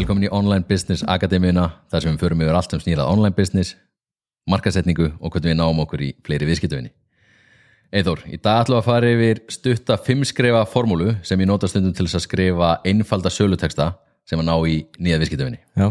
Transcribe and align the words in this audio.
Velkomin 0.00 0.24
í 0.24 0.28
Online 0.32 0.64
Business 0.64 1.02
Akademíuna 1.04 1.66
þar 1.92 2.00
sem 2.00 2.14
við 2.14 2.22
förum 2.22 2.40
yfir 2.40 2.56
allt 2.56 2.72
sem 2.72 2.80
snýrað 2.80 3.10
online 3.12 3.36
business, 3.36 3.74
markasetningu 4.48 5.10
og 5.18 5.34
hvernig 5.34 5.50
við 5.50 5.58
náum 5.58 5.82
okkur 5.82 6.00
í 6.06 6.08
fleiri 6.24 6.46
viðskiptöfinni. 6.48 6.88
Eithor, 7.92 8.22
í 8.24 8.38
dag 8.40 8.62
ætlum 8.62 8.78
við 8.78 8.80
að 8.80 8.86
fara 8.86 9.10
yfir 9.12 9.42
stutta 9.52 9.98
fimmskrefa 10.00 10.62
formúlu 10.72 11.18
sem 11.26 11.42
ég 11.44 11.50
nota 11.50 11.68
stundum 11.68 11.92
til 11.92 12.06
þess 12.06 12.16
að 12.16 12.24
skrifa 12.24 12.70
einfalda 12.88 13.34
söluteksta 13.34 13.90
sem 14.24 14.40
að 14.40 14.48
ná 14.48 14.54
í 14.70 14.78
nýja 14.96 15.20
viðskiptöfinni. 15.20 15.60
Já, 15.76 15.90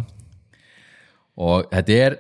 Og 1.38 1.70
þetta 1.70 2.02
er, 2.08 2.18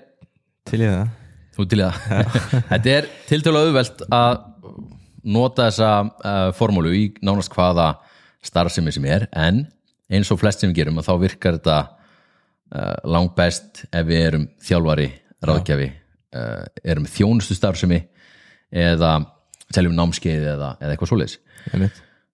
til 0.69 0.83
ég 0.83 0.93
það 0.93 1.09
þú 1.57 1.67
til 1.73 1.81
í 1.81 1.87
það, 1.87 2.29
þetta 2.75 2.95
er 2.99 3.09
tiltölu 3.31 3.65
auðvelt 3.65 4.05
að 4.13 4.45
nota 5.25 5.71
þessa 5.71 5.91
uh, 6.05 6.45
formúlu 6.53 6.93
í 6.93 7.03
nánast 7.25 7.49
hvaða 7.57 7.95
starfsemi 8.45 8.93
sem 8.93 9.09
er 9.09 9.25
en 9.33 9.65
eins 10.09 10.31
og 10.33 10.39
flest 10.41 10.63
sem 10.63 10.71
við 10.71 10.83
gerum 10.83 11.01
að 11.01 11.09
þá 11.09 11.13
virkar 11.23 11.57
þetta 11.59 11.79
uh, 11.89 12.95
langt 13.09 13.35
best 13.37 13.83
ef 13.89 14.07
við 14.07 14.23
erum 14.27 14.47
þjálfari, 14.65 15.09
ráðgjafi 15.45 15.89
uh, 16.35 16.63
erum 16.83 17.09
þjónustu 17.09 17.57
starfsemi 17.57 18.01
eða 18.69 19.13
seljum 19.73 19.95
námskeið 19.97 20.47
eða, 20.55 20.73
eða 20.81 20.95
eitthvað 20.95 21.11
svoleiðis. 21.11 21.37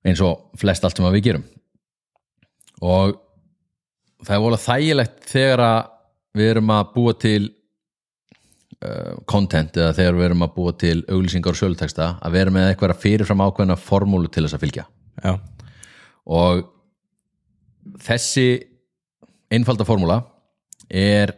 Eins 0.05 0.21
og 0.23 0.57
flest 0.59 0.85
allt 0.85 0.99
sem 0.99 1.07
að 1.07 1.17
við 1.17 1.27
gerum. 1.29 1.45
Og 2.85 3.15
það 4.25 4.35
er 4.37 4.43
volað 4.43 4.65
þægilegt 4.65 5.29
þegar 5.31 5.63
að 5.65 5.79
við 6.35 6.51
erum 6.51 6.73
að 6.75 6.91
búa 6.95 7.15
til 7.19 7.41
uh, 8.83 9.15
content 9.29 9.79
eða 9.79 9.95
þegar 9.97 10.19
við 10.19 10.27
erum 10.29 10.45
að 10.45 10.55
búa 10.55 10.75
til 10.85 10.95
auglýsingar 11.07 11.55
og 11.55 11.59
söluteksta 11.59 12.13
að 12.19 12.37
vera 12.37 12.55
með 12.55 12.69
eitthvað 12.69 13.01
fyrirfram 13.03 13.43
ákveðna 13.45 13.79
formúlu 13.79 14.31
til 14.31 14.45
þess 14.45 14.57
að 14.57 14.65
fylgja. 14.65 14.87
Já, 15.23 15.35
og 16.25 16.63
þessi 18.01 18.47
einfalda 19.53 19.85
formúla 19.87 20.19
er 20.89 21.33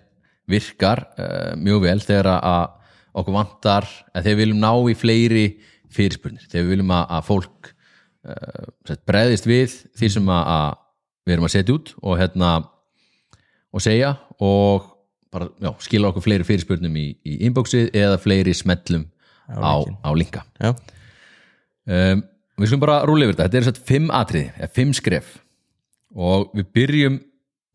virkar 0.47 1.03
uh, 1.19 1.53
mjög 1.59 1.83
vel 1.83 1.99
þegar 2.03 2.31
að 2.37 2.75
okkur 3.17 3.35
vantar 3.35 3.87
að 4.15 4.29
við 4.29 4.39
viljum 4.41 4.61
ná 4.61 4.71
í 4.87 4.95
fleiri 4.97 5.45
fyrirspurnir, 5.93 6.45
þegar 6.47 6.65
við 6.65 6.73
viljum 6.75 6.93
að, 6.93 7.05
að 7.17 7.25
fólk 7.27 7.71
uh, 8.27 8.97
breðist 9.09 9.47
við 9.49 9.73
því 9.97 10.11
sem 10.17 10.29
að, 10.31 10.51
að 10.57 10.69
við 11.27 11.35
erum 11.35 11.47
að 11.47 11.55
setja 11.55 11.77
út 11.77 11.93
og 12.01 12.19
hérna 12.21 12.51
og 13.73 13.83
segja 13.83 14.13
og 14.43 14.93
bara 15.33 15.49
já, 15.59 15.71
skila 15.83 16.11
okkur 16.11 16.23
fleiri 16.23 16.47
fyrirspurnum 16.47 16.95
í, 16.99 17.07
í 17.27 17.41
inboxið 17.47 17.91
eða 17.97 18.19
fleiri 18.21 18.53
smellum 18.55 19.03
á, 19.51 19.83
á 19.83 20.09
linka. 20.15 20.43
Um, 21.87 22.23
við 22.57 22.69
skulum 22.69 22.83
bara 22.83 23.01
rúlega 23.07 23.31
yfir 23.31 23.37
þetta. 23.37 23.49
Þetta 23.51 23.59
er 23.59 23.73
að 23.73 23.89
fimm 23.91 24.07
atriði, 24.15 24.69
fimm 24.75 24.95
skref 24.95 25.35
og 26.17 26.49
við 26.57 26.71
byrjum 26.73 27.19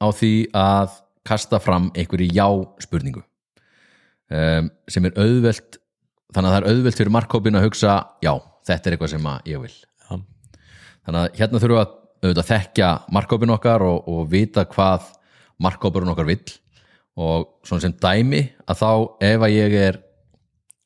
á 0.02 0.08
því 0.10 0.34
að 0.58 0.98
kasta 1.26 1.60
fram 1.62 1.90
einhverju 1.94 2.34
já 2.34 2.48
spurningu 2.82 3.22
um, 3.22 4.70
sem 4.90 5.06
er 5.06 5.18
auðvelt 5.20 5.78
þannig 6.32 6.48
að 6.48 6.54
það 6.54 6.60
er 6.60 6.68
auðvelt 6.70 7.00
fyrir 7.00 7.14
markkópin 7.14 7.58
að 7.58 7.66
hugsa 7.66 7.96
já, 8.24 8.32
þetta 8.66 8.88
er 8.88 8.96
eitthvað 8.96 9.12
sem 9.12 9.28
að 9.28 9.50
ég 9.52 9.62
vil. 9.62 9.72
Já, 9.72 10.14
þannig 11.06 11.20
að 11.20 11.38
hérna 11.40 11.62
þurfum 11.62 11.76
við 11.76 11.82
að 11.82 11.98
auðvitað 12.22 12.48
þekkja 12.48 12.90
markkópin 13.16 13.54
okkar 13.56 13.84
og, 13.86 14.08
og 14.08 14.26
vita 14.32 14.64
hvað 14.70 15.08
markkópurinn 15.62 16.12
okkar 16.14 16.28
vill. 16.30 16.56
Og 17.20 17.48
svona 17.68 17.84
sem 17.84 17.96
dæmi 18.00 18.46
að 18.64 18.80
þá 18.80 18.90
ef 19.28 19.44
að 19.44 19.56
ég 19.56 19.78
er 19.82 19.98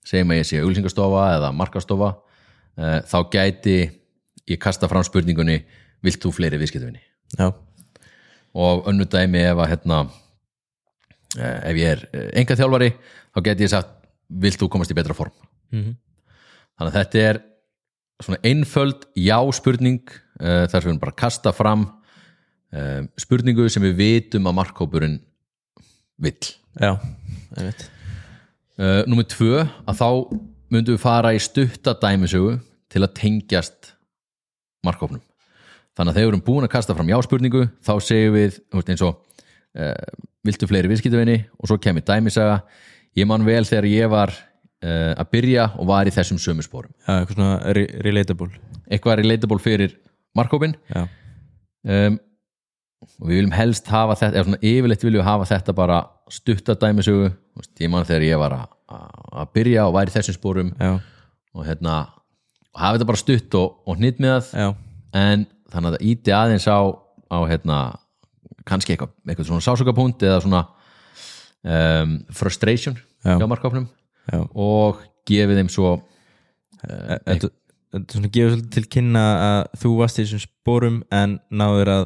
segjum 0.06 0.32
að 0.34 0.40
ég 0.40 0.48
sé 0.48 0.62
auglýsingastofa 0.62 1.26
eða 1.36 1.52
markastofa 1.54 2.12
uh, 2.16 2.98
þá 3.06 3.18
gæti 3.30 3.76
ég 4.46 4.62
kasta 4.62 4.90
fram 4.90 5.06
spurningunni 5.06 5.60
vilt 6.06 6.22
þú 6.22 6.32
fleiri 6.34 6.58
viðskiptavinni 6.60 7.02
já, 7.34 7.50
og 8.56 8.88
önnu 8.90 9.08
dæmi 9.10 9.42
ef 9.42 9.58
að 9.58 9.70
hérna 9.74 9.98
uh, 10.06 11.58
ef 11.66 11.80
ég 11.80 11.92
er 11.92 12.06
enga 12.38 12.56
þjálfari 12.58 12.92
þá 13.34 13.42
gæti 13.48 13.66
ég 13.66 13.74
sagt 13.74 13.92
vilt 14.28 14.60
þú 14.60 14.70
komast 14.72 14.94
í 14.94 14.98
betra 14.98 15.16
form? 15.16 15.34
Mhm. 15.74 15.96
þannig 16.78 16.92
að 16.92 16.98
þetta 17.00 17.28
er 17.30 17.42
svona 18.22 18.40
einföld 18.48 19.06
já 19.18 19.38
spurning 19.52 20.02
uh, 20.40 20.64
þar 20.70 20.80
sem 20.80 20.90
við 20.92 21.00
bara 21.04 21.20
kasta 21.24 21.52
fram 21.56 21.92
spurningu 23.16 23.70
sem 23.72 23.80
við 23.86 23.92
vitum 23.96 24.48
að 24.50 24.56
markkópurinn 24.58 25.14
vill. 26.20 26.50
Já, 26.76 26.96
einmitt. 27.56 27.86
Uh, 28.76 29.00
Númer 29.08 29.24
tvö 29.30 29.62
að 29.64 29.96
þá 29.96 30.08
myndum 30.68 30.96
við 30.96 31.00
fara 31.00 31.32
í 31.32 31.40
stutta 31.40 31.94
dæmisögu 31.96 32.58
til 32.92 33.02
að 33.04 33.14
tengjast 33.16 33.94
markkópnum 34.84 35.22
þannig 35.96 36.12
að 36.12 36.18
þegar 36.18 36.26
við 36.26 36.32
erum 36.32 36.44
búin 36.46 36.66
að 36.66 36.74
kasta 36.74 36.96
fram 36.96 37.10
já 37.10 37.16
spurningu 37.24 37.62
þá 37.84 37.92
segjum 38.04 38.36
við 38.36 38.58
eins 38.82 39.04
og 39.06 39.14
uh, 39.80 39.94
viltu 40.46 40.68
fleiri 40.68 40.90
viðskiptavinni 40.92 41.38
og 41.56 41.70
svo 41.70 41.78
kemur 41.82 42.04
dæmisaga. 42.06 42.60
Ég 43.16 43.28
man 43.28 43.46
vel 43.46 43.64
þegar 43.64 43.88
ég 43.88 44.12
var 44.12 44.32
uh, 44.32 45.12
að 45.16 45.30
byrja 45.32 45.70
og 45.80 45.88
var 45.88 46.08
í 46.08 46.14
þessum 46.14 46.40
sömu 46.42 46.64
spórum 46.66 46.92
Já, 47.00 47.22
eitthvað 47.22 47.38
svona 47.38 47.74
re 47.76 47.86
relatable. 48.04 48.50
Eitthvað 48.90 49.20
relatable 49.22 49.62
fyrir 49.62 49.96
markkópin 50.36 50.76
um, 50.92 52.18
og 53.16 53.28
við 53.30 53.40
viljum 53.40 53.56
helst 53.56 53.88
hafa 53.92 54.18
þetta 54.18 54.36
eða 54.36 54.48
svona 54.50 54.62
yfirleitt 54.62 55.04
viljum 55.06 55.22
við 55.22 55.30
hafa 55.30 55.48
þetta 55.52 55.76
bara 55.76 55.98
stutta 56.32 56.76
dæmisögu. 56.76 57.32
Ég 57.80 57.90
man 57.92 58.04
þegar 58.04 58.26
ég 58.26 58.40
var 58.40 58.56
að, 58.60 58.72
byrja 59.54 59.86
og 59.88 59.96
var 59.96 60.10
í 60.10 60.14
þessum 60.14 60.36
spórum 60.36 60.72
já, 60.76 60.96
og 61.56 61.66
hérna 61.66 61.98
og 62.74 62.82
hafa 62.82 62.98
þetta 62.98 63.08
bara 63.08 63.20
stutt 63.22 63.56
og, 63.56 63.78
og 63.88 64.00
já, 64.52 64.66
en 65.16 65.46
þannig 65.76 65.92
að 65.92 65.96
það 65.98 66.06
íti 66.10 66.34
aðeins 66.36 66.66
á, 66.70 66.78
á 67.30 67.38
hérna, 67.50 67.78
kannski 68.66 68.94
eitthvað, 68.96 69.12
eitthvað 69.28 69.48
svona 69.50 69.66
sásugapunkt 69.66 70.24
eða 70.26 70.40
svona 70.44 70.64
um, 71.66 72.16
frustration 72.34 72.96
Já. 73.26 73.36
hjá 73.40 73.46
markkópnum 73.50 73.86
já. 74.30 74.40
og 74.54 75.00
gefið 75.28 75.62
þeim 75.62 75.72
svo 75.72 75.94
E- 76.86 77.18
Þetta 77.96 78.28
gefur 78.28 78.50
svolítið 78.52 78.72
til 78.74 78.82
kynna 78.92 79.20
að 79.40 79.60
þú 79.80 79.90
varst 80.00 80.18
í 80.20 80.24
þessum 80.26 80.40
spórum 80.42 80.96
en 81.14 81.38
náður 81.56 81.88
að, 81.94 82.02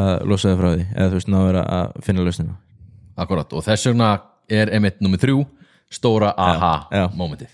að 0.00 0.22
losa 0.30 0.48
það 0.52 0.60
frá 0.62 0.68
því 0.70 0.84
eða 0.94 1.08
þú 1.10 1.18
veist 1.18 1.30
náður 1.34 1.58
að- 1.60 1.98
finna 2.06 2.24
lausnina. 2.24 2.54
Akkurat, 3.20 3.52
og 3.52 3.64
þess 3.66 3.86
vegna 3.90 4.08
er 4.48 4.72
emitt 4.78 5.02
nummið 5.04 5.26
þrjú, 5.26 5.42
stóra 5.92 6.32
aha 6.40 6.72
já. 6.90 7.04
momentið 7.14 7.52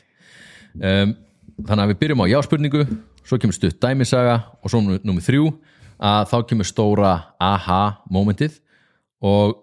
um, 0.79 1.17
þannig 1.67 1.83
að 1.85 1.91
við 1.91 1.99
byrjum 2.05 2.23
á 2.23 2.27
já-spurningu 2.37 2.85
svo 3.31 3.39
kemur 3.39 3.55
stutt 3.55 3.79
dæmisaga 3.79 4.41
og 4.59 4.73
svo 4.73 4.83
nummið 4.83 5.27
þrjú 5.29 5.47
að 6.01 6.25
þá 6.33 6.37
kemur 6.51 6.67
stóra 6.67 7.13
aha 7.39 7.83
momentið 8.11 8.57
og 9.23 9.61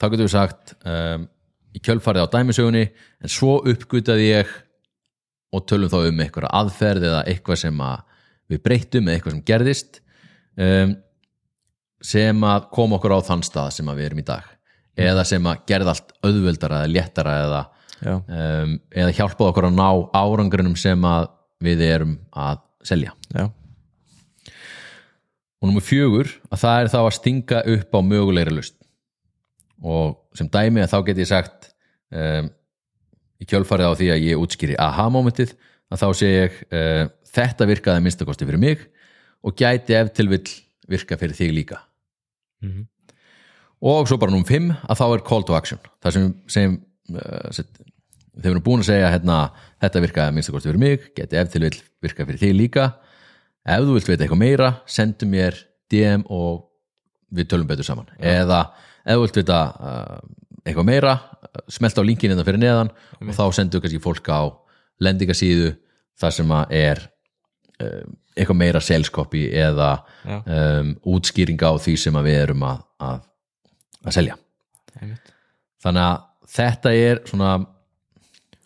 þá 0.00 0.06
getum 0.08 0.24
við 0.24 0.32
sagt 0.32 0.74
um, 0.82 1.28
í 1.74 1.82
kjölfarið 1.84 2.26
á 2.26 2.32
dæmisögunni 2.34 2.84
en 2.88 3.32
svo 3.32 3.60
uppgutaði 3.70 4.30
ég 4.32 4.50
og 5.54 5.66
tölum 5.70 5.92
þá 5.92 6.00
um 6.08 6.24
eitthvað 6.24 6.50
aðferð 6.50 7.08
eða 7.10 7.22
eitthvað 7.30 7.60
sem 7.62 7.84
að 7.86 8.02
við 8.50 8.62
breyttum 8.64 9.06
eða 9.06 9.18
eitthvað 9.18 9.36
sem 9.36 9.46
gerðist 9.50 10.00
um, 10.58 10.96
sem 12.04 12.44
að 12.50 12.68
koma 12.74 12.98
okkur 12.98 13.16
á 13.16 13.26
þann 13.30 13.46
stað 13.46 13.70
sem 13.78 13.88
að 13.88 14.00
við 14.00 14.08
erum 14.10 14.20
í 14.20 14.26
dag. 14.28 14.50
Eða 14.94 15.24
sem 15.26 15.46
að 15.48 15.62
gerða 15.70 15.94
allt 15.94 16.12
auðveldara 16.22 16.82
eða 16.82 16.90
léttara 16.92 17.36
eða, 17.44 17.62
um, 18.10 18.74
eða 18.92 19.14
hjálpa 19.16 19.48
okkur 19.48 19.70
að 19.70 19.78
ná 19.78 19.88
árangrinum 20.14 20.76
sem 20.78 21.06
að 21.08 21.30
við 21.64 21.86
erum 21.86 22.18
að 22.36 22.60
selja. 22.84 23.14
Já, 23.34 23.48
og 25.64 25.70
nummer 25.70 25.84
fjögur 25.84 26.28
að 26.52 26.60
það 26.60 26.78
er 26.82 26.90
þá 26.92 26.98
að 27.00 27.14
stinga 27.16 27.60
upp 27.72 27.96
á 27.96 28.00
mögulegri 28.04 28.52
lust 28.52 28.76
og 29.84 30.36
sem 30.36 30.48
dæmi 30.52 30.82
að 30.84 30.90
þá 30.92 30.98
get 31.06 31.20
ég 31.22 31.30
sagt 31.30 31.70
um, 32.12 32.50
í 33.40 33.48
kjölfarið 33.48 33.88
á 33.88 33.98
því 33.98 34.10
að 34.12 34.26
ég 34.28 34.42
útskýri 34.44 34.76
aha 34.80 35.06
momentið 35.12 35.54
að 35.88 36.02
þá 36.02 36.08
sé 36.20 36.28
ég 36.28 36.58
uh, 36.68 37.06
þetta 37.32 37.68
virkaði 37.70 38.00
að 38.00 38.04
minnstakosti 38.04 38.48
fyrir 38.48 38.60
mig 38.60 38.84
og 39.44 39.56
gæti 39.56 39.96
ef 39.96 40.12
til 40.12 40.28
vill 40.32 40.44
virka 40.88 41.16
fyrir 41.20 41.36
þig 41.38 41.56
líka. 41.56 41.80
Mhm. 42.60 42.84
og 43.84 44.06
svo 44.08 44.16
bara 44.20 44.32
nummer 44.32 44.48
fimm 44.48 44.70
að 44.72 45.00
þá 45.00 45.06
er 45.06 45.24
call 45.24 45.42
to 45.44 45.56
action. 45.56 45.80
Það 46.04 46.14
sem, 46.16 46.28
sem 46.48 46.76
uh, 47.16 47.48
set, 47.52 47.80
þeir 48.40 48.52
eru 48.52 48.62
búin 48.64 48.82
að 48.82 48.90
segja 48.90 49.10
hérna, 49.12 49.38
þetta 49.82 50.02
virkaði 50.04 50.30
að 50.32 50.36
minnstakosti 50.36 50.70
fyrir 50.70 50.82
mig 50.82 51.08
geti 51.16 51.38
ef 51.38 51.52
til 51.52 51.62
vill 51.66 51.76
virka 52.04 52.26
fyrir 52.26 52.40
þig 52.42 52.54
líka. 52.58 52.86
Ef 53.64 53.84
þú 53.84 53.96
vilt 53.96 54.10
veita 54.10 54.24
eitthvað 54.24 54.42
meira 54.42 54.70
sendu 54.90 55.28
mér 55.30 55.60
DM 55.92 56.26
og 56.32 56.64
við 57.34 57.50
tölum 57.52 57.70
betur 57.70 57.86
saman. 57.86 58.10
Eða 58.18 58.66
ef 59.04 59.16
þú 59.16 59.24
vilt 59.24 59.38
veita 59.40 59.60
uh, 59.74 60.18
eitthvað 60.64 60.88
meira 60.88 61.14
smelt 61.70 61.98
á 62.00 62.02
linkin 62.02 62.34
innan 62.34 62.46
fyrir 62.46 62.62
neðan 62.62 62.92
og 63.20 63.32
þá 63.36 63.44
sendu 63.54 63.80
kannski 63.82 64.02
fólk 64.02 64.28
á 64.32 64.50
lendingasíðu 65.04 65.74
þar 66.20 66.34
sem 66.36 66.54
að 66.54 66.74
er 66.78 67.02
um, 67.82 68.14
eitthvað 68.34 68.58
meira 68.58 68.82
sales 68.82 69.10
copy 69.14 69.44
eða 69.50 69.90
Já. 70.24 70.38
um, 70.40 70.94
útskýringa 71.14 71.70
á 71.70 71.74
því 71.78 71.94
sem 72.00 72.18
við 72.26 72.40
erum 72.40 72.66
að, 72.66 72.82
að, 73.06 73.22
að 74.04 74.16
selja. 74.18 74.38
Einmitt. 74.98 75.32
Þannig 75.84 76.08
að 76.08 76.50
þetta 76.54 76.94
er 76.96 77.22
svona 77.28 77.52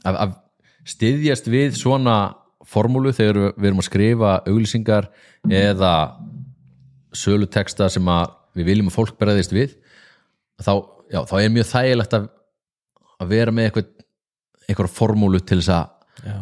að, 0.09 0.19
að 0.25 0.89
styðjast 0.89 1.51
við 1.53 1.77
svona 1.79 2.19
formúlu 2.69 3.13
þegar 3.17 3.55
við 3.57 3.71
erum 3.71 3.83
að 3.83 3.89
skrifa 3.89 4.33
auglýsingar 4.49 5.09
eða 5.49 5.93
söluteksta 7.17 7.89
sem 7.93 8.11
við 8.59 8.73
viljum 8.73 8.91
að 8.91 8.99
fólk 8.99 9.17
berðist 9.21 9.55
við 9.55 9.77
þá, 10.61 10.75
já, 11.13 11.23
þá 11.29 11.35
er 11.41 11.55
mjög 11.55 11.71
þægilegt 11.71 12.19
að, 12.19 12.29
að 13.19 13.33
vera 13.33 13.55
með 13.55 13.69
eitthvað 13.69 13.95
eitthvað 14.69 14.93
formúlu 14.93 15.41
til 15.41 15.63
þess 15.63 15.73
að 15.73 16.29
já, 16.29 16.37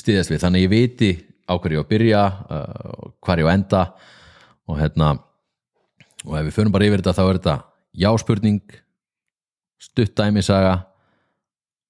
stýðast 0.00 0.32
við, 0.32 0.42
þannig 0.42 0.64
ég 0.64 0.72
viti 0.72 1.10
á 1.48 1.54
hverju 1.54 1.78
ég 1.78 1.80
á 1.80 1.84
að 1.84 1.92
byrja 1.92 2.22
uh, 2.26 3.08
á 3.22 3.30
að 3.30 3.52
enda 3.52 3.82
og 4.68 4.80
hérna 4.80 5.12
og 6.26 6.34
ef 6.34 6.48
við 6.48 6.54
förum 6.56 6.74
bara 6.74 6.88
yfir 6.88 7.02
þetta 7.02 7.16
þá 7.16 7.24
er 7.24 7.38
þetta 7.38 7.56
jáspurning 8.02 8.78
stutt 9.78 10.16
dæmisaga 10.18 10.74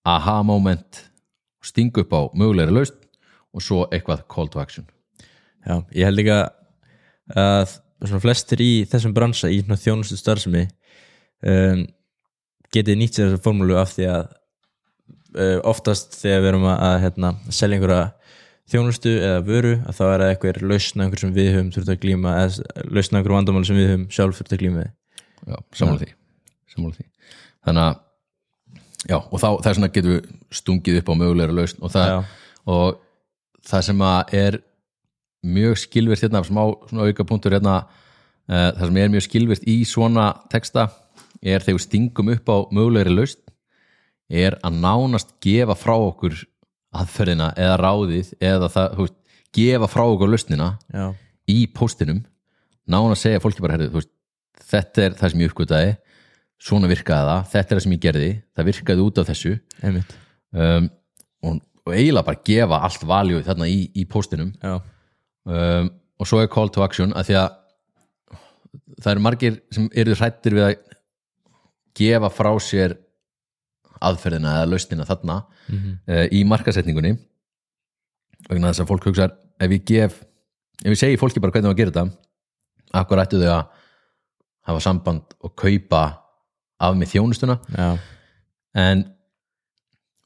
aha 0.08 0.38
moment 0.46 1.02
sting 1.64 1.92
upp 2.00 2.14
á 2.14 2.20
mögulegri 2.38 2.74
laust 2.74 2.96
og 3.52 3.64
svo 3.64 3.84
eitthvað 3.92 4.24
call 4.30 4.48
to 4.52 4.60
action. 4.62 4.86
Já, 5.66 5.82
ég 5.92 6.08
held 6.08 6.20
líka 6.20 6.40
að 7.34 7.78
svona 8.06 8.22
flestir 8.22 8.62
í 8.62 8.72
þessum 8.88 9.14
bransa 9.16 9.50
í 9.50 9.60
svona 9.62 9.78
þjónustu 9.80 10.18
starfsemi 10.18 10.66
um, 11.44 11.84
getið 12.74 13.00
nýtt 13.00 13.18
sér 13.18 13.32
þessa 13.32 13.44
formúlu 13.44 13.76
af 13.80 13.94
því 13.96 14.06
að 14.12 14.22
uh, 15.36 15.58
oftast 15.68 16.16
þegar 16.20 16.44
við 16.44 16.50
erum 16.52 16.68
að, 16.70 16.78
að 16.88 16.96
hérna, 17.04 17.32
selja 17.50 17.78
einhverja 17.78 18.06
þjónustu 18.68 19.14
eða 19.16 19.44
vöru 19.48 19.74
að 19.80 19.98
þá 19.98 20.02
er 20.06 20.22
það 20.22 20.32
eitthvað 20.32 20.62
lausna 20.70 21.04
einhver 21.04 21.22
sem 21.22 21.36
við 21.36 21.54
höfum 21.54 21.70
þurft 21.74 21.92
að 21.94 22.02
glíma 22.04 22.34
eða 22.42 22.88
lausna 22.92 23.20
einhver 23.20 23.36
vandamáli 23.38 23.68
sem 23.68 23.78
við 23.80 23.90
höfum 23.92 24.08
sjálf 24.14 24.40
þurft 24.40 24.54
að 24.54 24.62
glíma 24.62 24.84
já, 24.84 25.56
sammála 25.80 26.02
því, 26.02 26.12
því. 26.98 27.08
Þannig 27.64 27.86
að 27.86 28.04
já, 29.06 29.18
og 29.18 29.36
þá 29.38 29.48
það 29.62 29.70
er 29.70 29.78
svona 29.78 29.92
getum 29.94 30.14
við 30.14 30.30
stungið 30.58 31.00
upp 31.02 31.12
á 31.12 31.20
mögulegri 31.20 31.56
lausn 31.58 31.84
og 31.84 31.92
það, 31.94 32.14
og 32.66 32.98
það 33.68 33.84
sem 33.88 34.04
er 34.40 34.60
mjög 35.46 35.78
skilvirt 35.84 36.24
hérna, 36.24 36.42
smá 36.46 36.62
svona 36.88 37.06
auka 37.06 37.26
punktur 37.26 37.54
hérna 37.54 37.82
uh, 37.84 38.70
það 38.74 38.86
sem 38.86 39.00
er 39.02 39.12
mjög 39.14 39.26
skilvirt 39.28 39.68
í 39.70 39.76
svona 39.88 40.30
texta 40.50 40.88
er 41.38 41.62
þegar 41.62 41.78
við 41.78 41.84
stingum 41.86 42.32
upp 42.34 42.50
á 42.50 42.56
mögulegri 42.74 43.14
lausn 43.14 43.44
er 44.28 44.58
að 44.66 44.80
nánast 44.82 45.36
gefa 45.44 45.76
frá 45.78 45.94
okkur 45.96 46.36
aðferðina 46.98 47.52
eða 47.56 47.78
ráðið 47.80 48.34
eða 48.40 48.68
það, 48.72 48.98
veist, 48.98 49.16
gefa 49.56 49.88
frá 49.88 50.04
okkur 50.04 50.32
lausnina 50.32 50.72
já, 50.92 51.06
í 51.48 51.62
póstinum 51.72 52.24
nánast 52.88 53.24
segja 53.24 53.40
fólki 53.44 53.64
bara 53.64 53.78
herrið, 53.78 53.94
veist, 53.94 54.12
þetta 54.68 55.04
er 55.04 55.16
það 55.16 55.32
sem 55.32 55.44
ég 55.44 55.52
uppgötaði 55.52 55.96
svona 56.58 56.88
virkaði 56.90 57.28
það, 57.30 57.42
þetta 57.52 57.74
er 57.74 57.78
það 57.78 57.84
sem 57.86 57.92
ég 57.96 58.02
gerði. 58.02 58.30
Það 58.56 58.68
virkaði 58.72 59.04
út 59.06 59.18
af 59.22 59.28
þessu. 59.30 59.52
Um, 60.58 60.88
og, 61.44 61.58
og 61.86 61.92
eiginlega 61.94 62.26
bara 62.26 62.42
gefa 62.48 62.80
allt 62.88 63.04
valjú 63.06 63.42
þarna 63.46 63.68
í, 63.70 63.78
í 63.94 64.04
póstinum. 64.10 64.52
Já, 64.62 64.78
um, 65.48 65.90
og 66.18 66.26
svo 66.26 66.40
er 66.42 66.48
call 66.50 66.70
to 66.74 66.82
action 66.82 67.12
að 67.14 67.28
því 67.28 67.36
að 67.38 67.50
það 68.98 69.12
eru 69.12 69.22
margir 69.22 69.58
sem 69.70 69.86
eru 69.94 70.16
hrættir 70.18 70.56
við 70.56 70.64
að 70.66 70.74
gefa 71.98 72.30
frá 72.34 72.50
sér 72.62 72.96
aðferðina 74.04 74.56
eða 74.60 74.68
lausnina 74.72 75.06
þarna 75.08 75.36
Mhm. 75.68 75.94
uh, 76.08 76.26
í 76.32 76.40
markasetningunni 76.48 77.12
vegna 78.48 78.70
þess 78.72 78.80
að 78.84 78.88
fólk 78.88 79.04
hugsa 79.10 79.26
ef 79.60 79.70
ég 79.74 79.82
gef, 79.84 80.14
ef 80.80 80.90
ég 80.94 80.96
segi 80.98 81.18
fólki 81.20 81.40
bara 81.44 81.52
hvernig 81.52 81.68
á 81.68 81.74
að 81.74 81.80
gera 81.82 81.92
þetta 81.92 83.00
akkur 83.02 83.20
ættu 83.20 83.40
þau 83.42 83.50
að 83.52 83.66
hafa 84.70 84.80
samband 84.84 85.34
og 85.44 85.52
kaupa 85.60 86.02
af 86.78 86.96
mig 86.98 87.10
þjónustuna. 87.10 87.58
Já, 87.74 87.98
en 88.78 89.04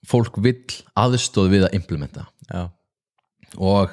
fólk 0.09 0.39
vill 0.43 0.79
aðstóð 0.99 1.53
við 1.55 1.67
að 1.69 1.77
implementa. 1.79 2.27
Já, 2.51 2.69
og 3.57 3.93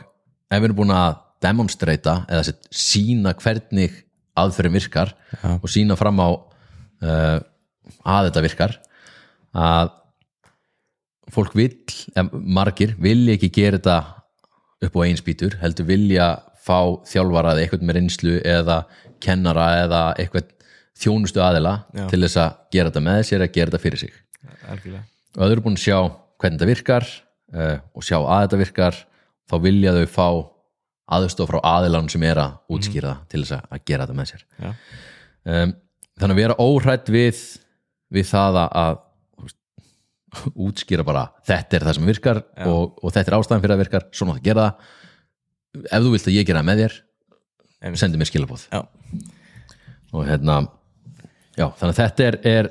ef 0.49 0.59
við 0.59 0.69
erum 0.69 0.79
búin 0.81 0.95
að 0.95 1.19
demonstrata 1.43 2.23
eða 2.27 2.55
sína 2.73 3.33
hvernig 3.39 4.03
aðferðin 4.39 4.75
virkar 4.75 5.13
Já. 5.31 5.55
og 5.55 5.71
sína 5.71 5.97
fram 5.99 6.19
á 6.19 6.29
uh, 6.29 7.39
að 8.03 8.29
þetta 8.29 8.43
virkar 8.45 8.75
að 9.55 9.95
fólk 11.33 11.55
vill, 11.57 11.77
margir 12.31 12.95
vilja 13.01 13.35
ekki 13.37 13.51
gera 13.53 13.77
þetta 13.77 13.97
upp 14.87 14.95
á 14.97 15.01
einn 15.05 15.19
spýtur, 15.19 15.57
heldur 15.61 15.85
vilja 15.89 16.29
fá 16.59 16.97
þjálfara 17.07 17.53
eða 17.53 17.63
eitthvað 17.63 17.85
með 17.85 17.97
reynslu 17.99 18.37
eða 18.45 18.79
kennara 19.23 19.67
eða 19.83 20.01
eitthvað 20.21 20.49
þjónustu 20.99 21.41
aðila 21.43 21.73
Já. 21.95 22.05
til 22.11 22.21
þess 22.25 22.39
að 22.43 22.55
gera 22.75 22.91
þetta 22.91 23.03
með 23.05 23.19
sér 23.29 23.43
að 23.45 23.51
gera 23.55 23.71
þetta 23.71 23.83
fyrir 23.85 24.01
sig. 24.03 24.13
Algjörlega. 24.69 25.03
Og 25.37 25.41
þau 25.43 25.51
eru 25.53 25.63
búin 25.65 25.77
að 25.79 25.83
sjá 25.85 25.97
hvernig 26.39 26.59
þetta 26.59 26.69
virkar 26.69 27.07
uh, 27.09 27.75
og 27.95 28.05
sjá 28.07 28.17
að 28.19 28.41
þetta 28.45 28.61
virkar 28.63 29.01
þá 29.49 29.55
vilja 29.65 29.95
þau 29.97 30.05
fá 30.13 30.27
aðstof 31.19 31.49
frá 31.49 31.59
aðilanum 31.65 32.09
sem 32.13 32.23
er 32.29 32.37
að 32.43 32.57
útskýra 32.75 33.13
það 33.15 33.27
til 33.33 33.43
þess 33.43 33.55
að- 33.57 33.85
gera 33.89 34.05
þetta 34.05 34.17
með 34.19 34.31
sér. 34.33 34.43
Um, 35.49 35.71
þannig 36.19 36.35
að 36.35 36.41
vera 36.43 36.57
óhrætt 36.61 37.09
við 37.13 37.39
við 38.13 38.27
það 38.29 38.59
að, 38.67 38.99
útskýra 40.59 41.05
bara 41.05 41.23
þetta 41.47 41.77
er 41.79 41.85
það 41.87 41.95
sem 41.97 42.09
virkar 42.09 42.39
og, 42.69 42.97
og 43.01 43.13
þetta 43.15 43.31
er 43.31 43.37
ástæðan 43.39 43.63
fyrir 43.63 43.75
að 43.75 43.81
virkar, 43.83 44.03
svona 44.13 44.35
það 44.37 44.43
gera 44.45 44.65
það. 44.67 44.89
Ef 45.89 46.03
þú 46.05 46.11
vilt 46.13 46.27
að 46.29 46.35
ég 46.37 46.47
gera 46.49 46.61
það 46.61 46.69
með 46.69 46.81
þér 46.83 46.97
sendi 48.01 48.19
mér 48.19 48.29
skilabóð 48.29 48.65
já, 48.69 48.81
og 50.13 50.25
hérna 50.27 50.55
já, 51.59 51.67
þannig 51.79 51.93
að 51.93 51.99
þetta 51.99 52.27
er, 52.27 52.39
er 52.47 52.69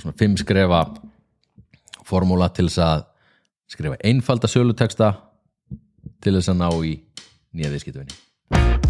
svona 0.00 0.18
fimm 0.20 0.36
skrefa 0.40 0.82
formúla 2.06 2.50
til 2.54 2.68
þess 2.68 2.82
að 2.84 3.06
skrifa 3.72 4.00
einfalda 4.06 4.50
söluteksta 4.50 5.14
til 6.22 6.36
þess 6.36 6.52
að 6.52 6.60
ná 6.62 6.68
í 6.86 6.96
nýja 7.56 7.72
viðskiptuvinni 7.72 8.85